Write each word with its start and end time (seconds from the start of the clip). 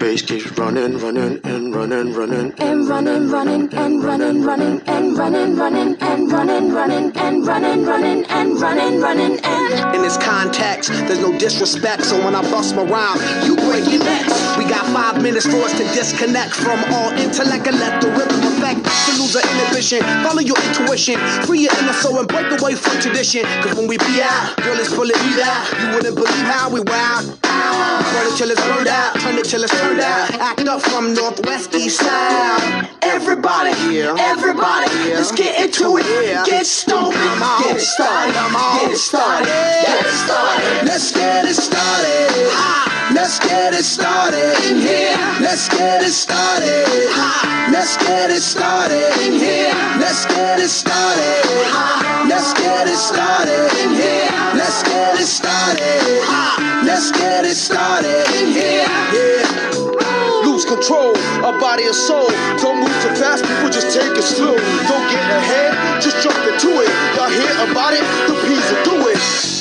bass 0.00 0.22
keeps 0.22 0.50
running, 0.58 0.96
running, 0.98 1.38
and 1.44 1.76
running, 1.76 2.14
running, 2.14 2.52
and 2.58 2.88
running, 2.88 3.30
running, 3.30 3.72
and 3.74 4.02
running, 4.02 4.42
running, 4.42 4.80
and 4.88 5.18
running, 5.18 5.54
running, 5.54 5.96
and 6.00 6.32
running, 6.32 6.72
running, 6.72 7.12
and 7.18 7.46
running, 7.46 7.84
running, 7.84 8.24
and 8.24 8.60
running, 8.60 9.00
running, 9.00 9.38
and. 9.44 9.94
In 9.94 10.00
this 10.00 10.16
context, 10.16 10.88
there's 10.88 11.20
no 11.20 11.38
disrespect, 11.38 12.04
so 12.04 12.16
when 12.24 12.34
I 12.34 12.40
bust 12.50 12.74
my 12.74 12.82
rhyme, 12.82 13.20
you 13.44 13.54
break 13.56 13.84
your 13.92 14.02
necks. 14.02 14.32
We 14.56 14.64
got 14.64 14.86
five 14.88 15.22
minutes 15.22 15.44
for 15.44 15.60
us 15.60 15.76
to 15.76 15.84
disconnect 15.92 16.54
from 16.54 16.80
all 16.94 17.12
intellect 17.20 17.66
and 17.68 17.78
let 17.78 18.00
the 18.00 18.08
rhythm 18.08 18.40
affect. 18.56 18.80
To 18.80 19.12
lose 19.20 19.36
our 19.36 19.44
inhibition, 19.80 20.00
follow 20.22 20.40
your 20.40 20.56
intuition, 20.68 21.18
free 21.46 21.60
your 21.60 21.72
inner 21.80 21.92
soul 21.92 22.18
and 22.18 22.28
break 22.28 22.46
away 22.60 22.74
from 22.74 23.00
tradition. 23.00 23.44
Cause 23.62 23.76
when 23.76 23.86
we 23.88 23.96
be 23.98 24.20
out, 24.22 24.54
girl, 24.58 24.78
it's 24.78 24.92
full 24.92 25.08
of 25.08 25.16
heat 25.22 25.40
out. 25.40 25.64
You 25.80 25.94
wouldn't 25.94 26.14
believe 26.14 26.44
how 26.44 26.68
we 26.68 26.80
wild. 26.80 27.40
Burn 27.40 28.26
it 28.26 28.36
till 28.36 28.50
it's 28.50 28.60
burned 28.60 28.88
out, 28.88 29.18
turn 29.20 29.38
it 29.38 29.44
till 29.44 29.62
it's 29.62 29.80
turned 29.80 30.00
out. 30.00 30.30
Act 30.34 30.68
up 30.68 30.82
from 30.82 31.14
northwest 31.14 31.74
east 31.74 32.00
side. 32.00 32.88
Everybody, 33.02 34.00
everybody, 34.02 34.90
let's 35.16 35.32
get 35.32 35.64
into 35.64 35.96
it. 35.96 36.46
Get 36.46 36.66
stoked, 36.66 37.16
get 37.16 37.76
it 37.76 37.80
started, 37.80 38.34
get 38.34 38.90
it 38.92 38.96
started, 38.96 39.46
get 39.46 40.06
it 40.06 40.12
started. 40.12 40.86
Let's 40.86 41.12
get 41.12 41.44
it 41.46 41.54
started. 41.54 42.90
Let's 43.14 43.38
get 43.40 43.74
it 43.74 43.84
started 43.84 44.54
in 44.70 44.78
here. 44.78 45.09
Let's 45.50 45.68
get 45.68 46.00
it 46.00 46.12
started. 46.12 46.86
Let's 47.74 47.96
get 47.96 48.30
it 48.30 48.40
started 48.40 49.10
in 49.18 49.32
here. 49.32 49.74
Let's 49.98 50.24
get 50.24 50.60
it 50.60 50.68
started. 50.68 51.42
Let's 52.30 52.54
get 52.54 52.86
it 52.86 52.94
started 52.94 53.66
in 53.82 53.90
here. 53.90 54.30
Let's 54.54 54.84
get 54.84 55.18
it 55.18 55.26
started. 55.26 56.22
Let's 56.86 57.10
get 57.10 57.44
it 57.44 57.56
started 57.56 58.30
in 58.38 58.52
here. 58.54 58.86
Yeah. 59.10 60.46
Lose 60.46 60.64
control 60.64 61.18
of 61.42 61.58
body 61.58 61.82
and 61.82 61.96
soul. 61.96 62.30
Don't 62.62 62.78
move 62.78 62.94
too 63.02 63.10
fast, 63.18 63.42
people 63.42 63.70
just 63.70 63.90
take 63.90 64.16
it 64.16 64.22
slow. 64.22 64.54
Don't 64.54 65.06
get 65.10 65.26
ahead, 65.34 66.00
just 66.00 66.22
jump 66.22 66.38
into 66.46 66.78
it. 66.78 66.90
Y'all 67.18 67.28
hear 67.28 67.50
about 67.66 67.92
it? 67.92 68.06
The 68.30 68.38
Peas 68.46 68.70
will 68.70 69.02
do 69.02 69.08
it. 69.08 69.59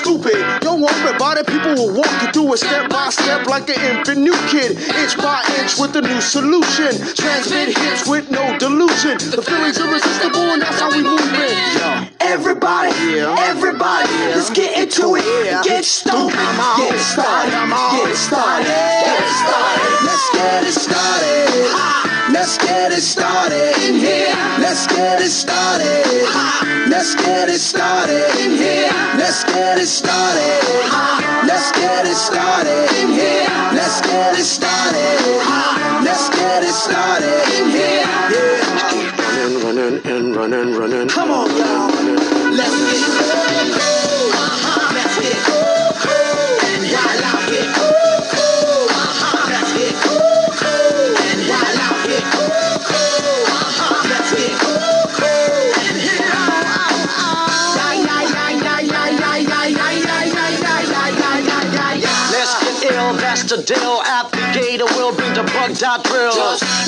Get 0.00 0.08
get 0.08 0.22
stupid. 0.22 0.60
Don't 0.60 0.80
worry 0.80 1.14
about 1.14 1.36
it, 1.38 1.46
people 1.46 1.74
will 1.74 1.94
walk 1.94 2.10
you 2.22 2.32
through 2.32 2.54
it 2.54 2.58
step 2.58 2.90
by 2.90 3.10
step 3.10 3.46
like 3.46 3.68
an 3.68 3.80
infant 3.96 4.18
new 4.20 4.36
kid. 4.48 4.78
Inch 4.78 5.16
by 5.16 5.42
inch 5.58 5.78
with 5.78 5.94
a 5.96 6.02
new 6.02 6.20
solution. 6.20 6.92
Transmit 7.14 7.76
hits 7.76 8.08
with 8.08 8.30
no 8.30 8.58
delusion. 8.58 9.18
The 9.18 9.42
feeling's 9.42 9.78
irresistible 9.78 10.52
and 10.52 10.62
that's 10.62 10.80
how 10.80 10.90
we 10.90 11.02
move 11.02 11.20
it. 11.20 12.10
Everybody, 12.20 13.20
everybody, 13.20 14.12
let's 14.32 14.50
get 14.50 14.78
into 14.78 15.16
it. 15.16 15.64
Get 15.64 15.84
stupid, 15.84 16.32
get 16.76 16.94
it 16.94 17.00
started, 17.00 17.52
get 17.52 18.16
started, 18.16 18.64
get 18.64 19.28
started. 19.28 19.80
Let's 20.04 20.30
get 20.32 20.64
it 20.64 20.72
started. 20.72 22.00
Let's 22.32 22.58
get 22.58 22.92
it 22.92 23.02
started 23.02 23.76
in 23.82 23.94
here. 23.96 24.29
Let's 24.70 24.86
get 24.86 25.20
it 25.20 25.30
started. 25.30 26.06
Let's 26.88 27.16
get 27.16 27.48
it 27.48 27.58
started 27.58 28.22
in 28.38 28.52
here. 28.52 28.88
Let's 29.18 29.42
get 29.42 29.78
it 29.78 29.88
started. 29.88 30.62
Let's 31.44 31.72
get 31.72 32.06
it 32.06 32.14
started 32.14 32.88
in 33.02 33.08
here. 33.10 33.48
Let's 33.74 34.00
get 34.00 34.38
it 34.38 34.44
started. 34.44 35.18
Let's 36.04 36.30
get 36.30 36.62
it 36.62 36.72
started 36.72 37.42
in 37.58 37.70
here. 37.70 38.06
Yeah. 38.30 38.70
running, 39.18 39.64
running, 39.64 40.06
and 40.06 40.36
running, 40.36 40.78
running. 40.78 41.08
Come 41.08 41.32
on, 41.32 41.50
y'all. 41.58 41.99
Get 63.42 63.48
that's 63.50 63.66
the 63.66 63.74
deal. 63.74 64.00
Applicator 64.02 64.88
will 64.96 65.14
bring 65.14 65.32
the 65.34 65.44
bug 65.52 65.76
dot 65.78 66.04
drill. 66.04 66.32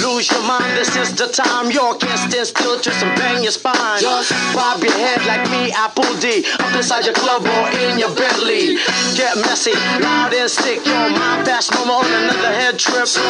Lose 0.00 0.30
your 0.30 0.42
mind, 0.46 0.76
this 0.76 0.94
is 0.96 1.14
the 1.14 1.28
time. 1.28 1.70
You 1.70 1.96
can't 2.00 2.18
stand 2.30 2.46
still, 2.46 2.80
twist 2.80 3.02
and 3.02 3.16
bang 3.18 3.42
your 3.42 3.52
spine. 3.52 4.00
Just 4.00 4.32
Bob 4.54 4.82
your 4.82 4.92
head 4.92 5.24
like 5.26 5.48
me, 5.50 5.72
Apple 5.72 6.08
D. 6.20 6.44
Up 6.58 6.74
inside 6.74 7.04
your 7.04 7.14
club 7.14 7.42
or 7.44 7.68
in 7.88 7.98
your 7.98 8.14
Bentley. 8.14 8.76
Get 9.16 9.36
messy, 9.36 9.72
loud 10.00 10.34
and 10.34 10.50
sick. 10.50 10.84
Your 10.86 11.10
mind 11.10 11.46
fast, 11.46 11.72
no 11.72 11.84
more 11.86 12.04
on 12.04 12.12
another 12.24 12.52
head 12.52 12.78
trip. 12.78 13.06
So 13.06 13.22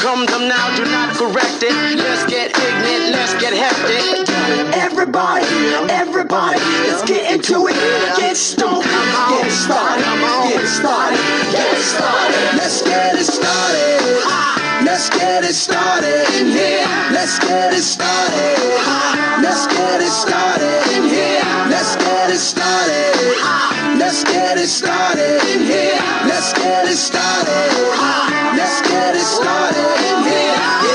come 0.00 0.26
them 0.26 0.48
now, 0.48 0.74
do 0.76 0.84
not 0.86 1.14
correct 1.16 1.62
it. 1.62 1.74
Let's 1.96 2.24
get 2.26 2.56
ignorant, 2.56 3.12
let's 3.12 3.34
get 3.40 3.52
hectic. 3.54 4.28
Everybody, 4.74 5.46
everybody, 5.90 6.60
let's 6.86 7.02
get 7.04 7.32
into 7.32 7.66
it. 7.68 7.76
Get 8.16 8.36
stoned, 8.36 8.84
get 8.84 9.50
started, 9.50 10.04
get 10.50 10.66
started, 10.66 11.18
get 11.52 11.66
it 11.74 11.82
started. 11.82 12.67
Let's 12.68 12.82
get 12.82 13.14
it 13.14 13.24
started. 13.24 14.84
Let's 14.84 15.08
get 15.08 15.42
it 15.42 15.54
started 15.54 16.28
in 16.38 16.48
here. 16.48 16.84
Let's 17.10 17.38
get 17.38 17.72
it 17.72 17.80
started. 17.80 18.58
Let's 19.40 19.66
get 19.68 20.02
it 20.02 20.12
started 20.12 20.82
in 20.92 21.08
here. 21.08 21.40
Let's 21.70 21.96
get 21.96 22.28
it 22.28 22.36
started. 22.36 23.96
Let's 23.96 24.22
get 24.22 24.58
it 24.58 24.68
started 24.68 25.40
in 25.48 25.64
here. 25.64 25.96
Let's 26.28 26.52
get 26.52 26.84
it 26.84 26.98
started. 26.98 27.72
Let's 28.52 28.82
get 28.82 29.16
it 29.16 29.24
started 29.24 29.88
in 30.04 30.24
here. 30.28 30.87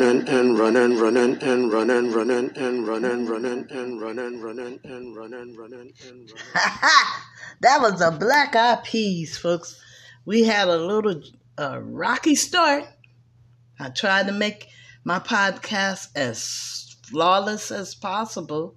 Running, 0.00 0.28
and 0.28 0.58
running, 0.58 0.98
running, 0.98 1.42
and 1.42 1.72
running, 1.72 2.12
running, 2.12 2.50
and 2.56 2.86
running, 2.86 3.26
running, 3.26 3.66
and 3.70 4.00
running, 4.00 4.40
running, 4.40 4.78
and 4.84 5.16
running, 5.16 5.56
running, 5.56 5.92
and 6.06 6.30
running. 6.30 6.32
that 7.60 7.80
was 7.80 8.00
a 8.02 8.10
Black 8.10 8.54
Eyed 8.54 8.84
Peas, 8.84 9.38
folks. 9.38 9.80
We 10.26 10.44
had 10.44 10.68
a 10.68 10.76
little 10.76 11.22
uh, 11.58 11.80
rocky 11.80 12.34
start. 12.34 12.84
I 13.80 13.88
tried 13.88 14.26
to 14.26 14.32
make 14.32 14.68
my 15.04 15.18
podcast 15.18 16.08
as 16.14 16.96
flawless 17.04 17.70
as 17.70 17.94
possible, 17.94 18.74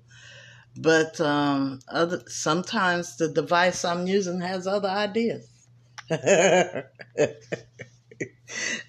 but 0.78 1.20
um, 1.20 1.80
other 1.90 2.24
sometimes 2.28 3.18
the 3.18 3.28
device 3.28 3.84
I'm 3.84 4.08
using 4.08 4.40
has 4.40 4.68
other 4.68 4.90
ideas. 4.90 5.48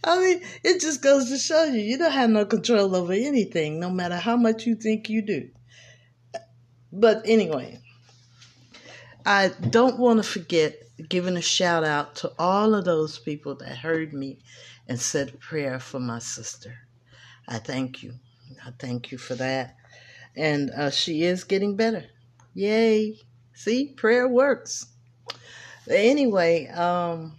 I 0.04 0.18
mean, 0.18 0.40
it 0.64 0.80
just 0.80 1.02
goes 1.02 1.28
to 1.28 1.38
show 1.38 1.64
you 1.64 1.80
you 1.80 1.98
don't 1.98 2.12
have 2.12 2.30
no 2.30 2.44
control 2.44 2.94
over 2.96 3.12
anything, 3.12 3.78
no 3.78 3.90
matter 3.90 4.16
how 4.16 4.36
much 4.36 4.66
you 4.66 4.74
think 4.74 5.08
you 5.08 5.22
do. 5.22 5.50
But 6.92 7.22
anyway, 7.24 7.80
I 9.24 9.52
don't 9.70 9.98
want 9.98 10.22
to 10.22 10.28
forget 10.28 10.76
giving 11.08 11.36
a 11.36 11.42
shout 11.42 11.84
out 11.84 12.16
to 12.16 12.32
all 12.38 12.74
of 12.74 12.84
those 12.84 13.18
people 13.18 13.54
that 13.56 13.76
heard 13.76 14.12
me 14.12 14.38
and 14.88 15.00
said 15.00 15.28
a 15.28 15.36
prayer 15.36 15.78
for 15.78 16.00
my 16.00 16.18
sister. 16.18 16.74
I 17.46 17.58
thank 17.58 18.02
you. 18.02 18.14
I 18.64 18.70
thank 18.78 19.12
you 19.12 19.18
for 19.18 19.34
that. 19.36 19.76
And 20.36 20.70
uh, 20.70 20.90
she 20.90 21.22
is 21.22 21.44
getting 21.44 21.76
better. 21.76 22.06
Yay. 22.54 23.18
See, 23.54 23.92
prayer 23.96 24.26
works. 24.26 24.86
Anyway, 25.88 26.66
um, 26.68 27.38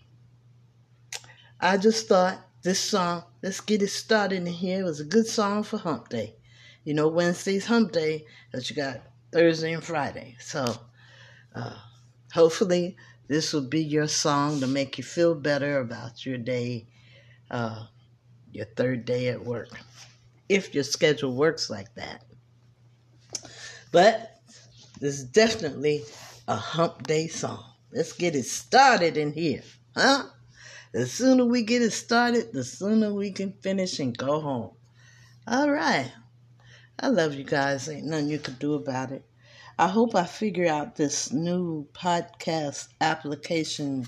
I 1.64 1.78
just 1.78 2.08
thought 2.08 2.40
this 2.64 2.80
song, 2.80 3.24
let's 3.44 3.62
get 3.62 3.84
it 3.84 3.90
started 3.90 4.38
in 4.38 4.46
here. 4.48 4.80
It 4.82 4.84
was 4.84 5.00
a 5.00 5.06
good 5.06 5.28
song 5.28 5.62
for 5.62 5.78
hump 5.78 6.10
day. 6.10 6.36
You 6.84 6.96
know, 6.96 7.08
Wednesday's 7.08 7.68
hump 7.68 7.92
day, 7.92 8.26
but 8.52 8.68
you 8.68 8.76
got 8.76 9.02
Thursday 9.32 9.74
and 9.74 9.84
Friday. 9.84 10.38
So 10.40 10.76
uh, 11.54 11.76
hopefully 12.34 12.98
this 13.28 13.54
will 13.54 13.68
be 13.68 13.84
your 13.84 14.08
song 14.08 14.60
to 14.60 14.68
make 14.68 14.98
you 14.98 15.04
feel 15.04 15.36
better 15.36 15.80
about 15.80 16.26
your 16.26 16.40
day, 16.40 16.88
uh, 17.52 17.86
your 18.52 18.66
third 18.66 19.06
day 19.06 19.28
at 19.28 19.46
work, 19.46 19.70
if 20.50 20.74
your 20.74 20.84
schedule 20.84 21.36
works 21.36 21.70
like 21.70 21.94
that. 21.94 22.24
But 23.92 24.40
this 25.00 25.20
is 25.20 25.26
definitely 25.26 26.06
a 26.48 26.56
hump 26.56 27.04
day 27.06 27.28
song. 27.28 27.64
Let's 27.92 28.14
get 28.14 28.36
it 28.36 28.46
started 28.46 29.16
in 29.16 29.34
here, 29.34 29.62
huh? 29.96 30.24
The 30.94 31.08
sooner 31.08 31.46
we 31.46 31.64
get 31.64 31.82
it 31.82 31.92
started, 31.92 32.52
the 32.52 32.66
sooner 32.66 33.14
we 33.14 33.32
can 33.32 33.54
finish 33.54 34.00
and 34.00 34.18
go 34.18 34.42
home. 34.42 34.72
All 35.48 35.72
right. 35.72 36.12
I 37.00 37.08
love 37.08 37.34
you 37.34 37.46
guys. 37.46 37.88
Ain't 37.88 38.06
nothing 38.06 38.28
you 38.28 38.40
can 38.40 38.56
do 38.56 38.74
about 38.74 39.12
it. 39.12 39.24
I 39.80 39.88
hope 39.88 40.16
I 40.16 40.26
figure 40.26 40.68
out 40.68 40.96
this 40.96 41.32
new 41.32 41.88
podcast 41.94 42.90
application 43.00 44.06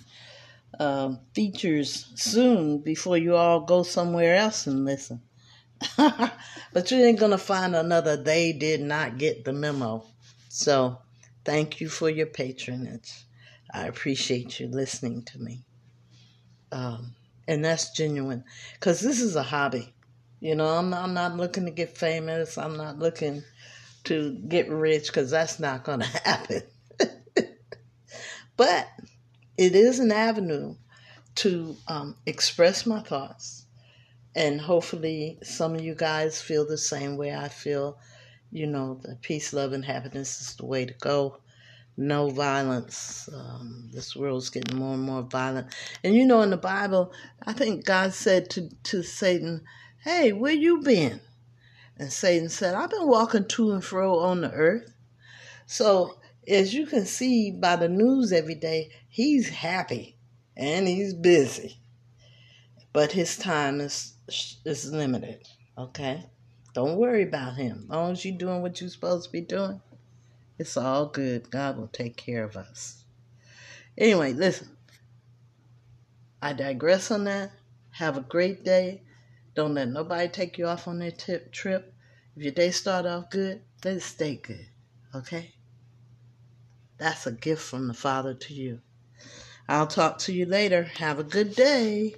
uh, 0.79 1.15
features 1.33 2.11
soon 2.15 2.79
before 2.79 3.17
you 3.17 3.35
all 3.35 3.61
go 3.61 3.83
somewhere 3.83 4.35
else 4.35 4.67
and 4.67 4.85
listen. 4.85 5.21
but 5.97 6.91
you 6.91 6.97
ain't 6.97 7.19
gonna 7.19 7.37
find 7.37 7.75
another 7.75 8.17
they 8.17 8.53
did 8.53 8.81
not 8.81 9.17
get 9.17 9.45
the 9.45 9.53
memo. 9.53 10.05
So 10.49 10.99
thank 11.45 11.81
you 11.81 11.89
for 11.89 12.09
your 12.09 12.27
patronage. 12.27 13.25
I 13.73 13.87
appreciate 13.87 14.59
you 14.59 14.67
listening 14.67 15.23
to 15.23 15.39
me. 15.39 15.63
Um, 16.73 17.13
and 17.47 17.63
that's 17.63 17.91
genuine 17.91 18.43
because 18.73 18.99
this 18.99 19.21
is 19.21 19.35
a 19.35 19.43
hobby. 19.43 19.93
You 20.39 20.55
know, 20.55 20.67
I'm 20.67 20.89
not, 20.89 21.03
I'm 21.03 21.13
not 21.13 21.37
looking 21.37 21.65
to 21.65 21.71
get 21.71 21.97
famous. 21.97 22.57
I'm 22.57 22.75
not 22.75 22.99
looking 22.99 23.43
to 24.05 24.33
get 24.47 24.69
rich 24.69 25.07
because 25.07 25.31
that's 25.31 25.59
not 25.59 25.83
going 25.83 25.99
to 26.01 26.05
happen. 26.05 26.63
but 28.57 28.87
it 29.57 29.75
is 29.75 29.99
an 29.99 30.11
avenue 30.11 30.75
to 31.35 31.77
um, 31.87 32.15
express 32.25 32.85
my 32.85 33.01
thoughts. 33.01 33.65
And 34.35 34.59
hopefully, 34.59 35.37
some 35.43 35.75
of 35.75 35.81
you 35.81 35.93
guys 35.93 36.41
feel 36.41 36.65
the 36.65 36.77
same 36.77 37.17
way 37.17 37.35
I 37.35 37.49
feel. 37.49 37.99
You 38.51 38.65
know, 38.65 38.99
the 39.01 39.15
peace, 39.21 39.53
love, 39.53 39.73
and 39.73 39.85
happiness 39.85 40.41
is 40.41 40.55
the 40.55 40.65
way 40.65 40.85
to 40.85 40.93
go. 40.93 41.37
No 41.95 42.29
violence. 42.29 43.29
Um, 43.33 43.89
this 43.93 44.15
world's 44.15 44.49
getting 44.49 44.77
more 44.77 44.95
and 44.95 45.03
more 45.03 45.21
violent. 45.21 45.67
And 46.03 46.15
you 46.15 46.25
know, 46.25 46.41
in 46.41 46.49
the 46.49 46.57
Bible, 46.57 47.13
I 47.45 47.53
think 47.53 47.85
God 47.85 48.13
said 48.13 48.49
to, 48.51 48.69
to 48.69 49.03
Satan, 49.03 49.63
Hey, 50.03 50.33
where 50.33 50.53
you 50.53 50.81
been? 50.81 51.21
And 51.97 52.11
Satan 52.11 52.49
said, 52.49 52.73
I've 52.73 52.89
been 52.89 53.07
walking 53.07 53.47
to 53.47 53.71
and 53.71 53.83
fro 53.83 54.19
on 54.19 54.41
the 54.41 54.51
earth. 54.51 54.93
So, 55.65 56.19
as 56.47 56.73
you 56.73 56.87
can 56.87 57.05
see 57.05 57.51
by 57.51 57.75
the 57.75 57.87
news 57.87 58.33
every 58.33 58.55
day, 58.55 58.91
he's 59.07 59.49
happy 59.49 60.17
and 60.57 60.87
he's 60.87 61.13
busy. 61.13 61.77
But 62.91 63.11
his 63.11 63.37
time 63.37 63.79
is 63.79 64.13
is 64.65 64.91
limited. 64.91 65.47
Okay? 65.77 66.25
Don't 66.73 66.97
worry 66.97 67.23
about 67.23 67.55
him. 67.55 67.83
As 67.83 67.89
long 67.89 68.11
as 68.11 68.25
you're 68.25 68.37
doing 68.37 68.61
what 68.61 68.81
you're 68.81 68.89
supposed 68.89 69.25
to 69.25 69.31
be 69.31 69.41
doing, 69.41 69.79
it's 70.63 70.77
all 70.77 71.07
good. 71.07 71.51
God 71.51 71.75
will 71.75 71.89
take 71.89 72.15
care 72.15 72.45
of 72.45 72.55
us. 72.55 73.03
Anyway, 73.97 74.31
listen. 74.31 74.69
I 76.41 76.53
digress 76.53 77.11
on 77.11 77.25
that. 77.25 77.51
Have 77.91 78.15
a 78.15 78.21
great 78.21 78.63
day. 78.63 79.03
Don't 79.55 79.73
let 79.73 79.89
nobody 79.89 80.29
take 80.29 80.57
you 80.57 80.67
off 80.67 80.87
on 80.87 80.99
their 80.99 81.11
tip, 81.11 81.51
trip. 81.51 81.93
If 82.37 82.43
your 82.43 82.53
day 82.53 82.71
start 82.71 83.05
off 83.05 83.29
good, 83.29 83.61
let 83.83 83.97
it 83.97 84.03
stay 84.03 84.37
good. 84.37 84.69
Okay? 85.13 85.53
That's 86.97 87.27
a 87.27 87.33
gift 87.33 87.63
from 87.63 87.89
the 87.89 87.93
Father 87.93 88.33
to 88.33 88.53
you. 88.53 88.79
I'll 89.67 89.87
talk 89.87 90.17
to 90.19 90.33
you 90.33 90.45
later. 90.45 90.83
Have 90.83 91.19
a 91.19 91.25
good 91.25 91.55
day. 91.55 92.15